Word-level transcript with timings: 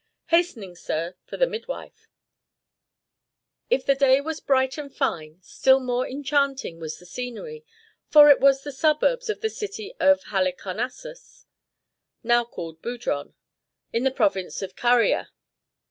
"Hastening, 0.29 0.75
sir, 0.75 1.13
for 1.27 1.37
the 1.37 1.45
midwife. 1.45 2.07
If 3.69 3.85
the 3.85 3.93
day 3.93 4.19
was 4.19 4.39
bright 4.39 4.79
and 4.79 4.91
fine, 4.91 5.39
still 5.43 5.79
more 5.79 6.07
enchanting 6.09 6.79
was 6.79 6.97
the 6.97 7.05
scenery, 7.05 7.63
for 8.09 8.31
it 8.31 8.39
was 8.39 8.63
the 8.63 8.71
suburbs 8.71 9.29
of 9.29 9.41
the 9.41 9.49
city 9.51 9.93
of 9.99 10.23
Halicarnassus, 10.23 11.45
now 12.23 12.43
called 12.45 12.81
Budron, 12.81 13.35
in 13.93 14.01
the 14.03 14.09
province 14.09 14.63
of 14.63 14.75
Caria. 14.75 15.29